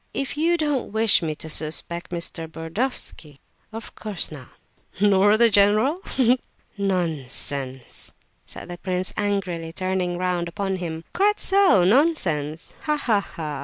[0.15, 2.51] "If you don't wish me to suspect Mr.
[2.51, 3.37] Burdovsky?"
[3.71, 4.47] "Of course not."
[4.99, 5.99] "Nor the general?
[6.03, 6.35] Ha, ha, ha!"
[6.75, 8.11] "Nonsense!"
[8.43, 11.03] said the prince, angrily, turning round upon him.
[11.13, 12.73] "Quite so, nonsense!
[12.85, 13.59] Ha, ha, ha!